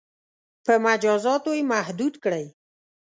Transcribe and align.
•په 0.65 0.73
مجازاتو 0.85 1.49
یې 1.57 1.63
محدود 1.71 2.13
کړئ. 2.23 2.45